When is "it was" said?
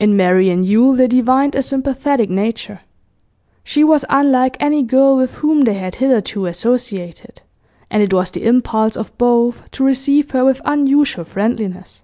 8.02-8.30